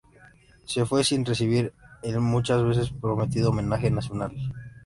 [0.65, 4.33] Se fue sin recibir el muchas veces prometido homenaje nacional.